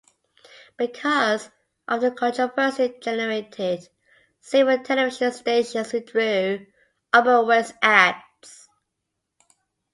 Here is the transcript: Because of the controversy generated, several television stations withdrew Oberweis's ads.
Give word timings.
Because 0.77 1.47
of 1.87 2.01
the 2.01 2.09
controversy 2.09 2.91
generated, 3.01 3.87
several 4.39 4.79
television 4.79 5.31
stations 5.31 5.93
withdrew 5.93 6.65
Oberweis's 7.13 7.75
ads. 7.83 8.67